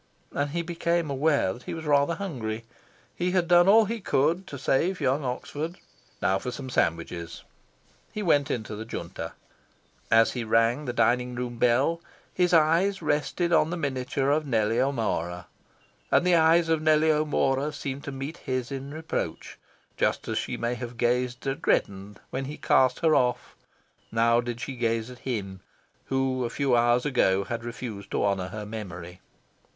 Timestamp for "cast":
22.57-23.01